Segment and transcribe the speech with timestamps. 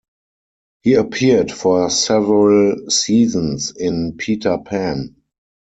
[0.81, 5.15] He appeared for several seasons in Peter Pan.